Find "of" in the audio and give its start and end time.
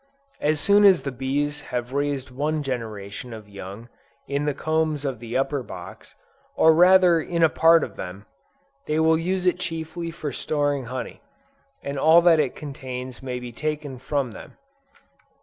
3.33-3.47, 5.05-5.19, 7.83-7.97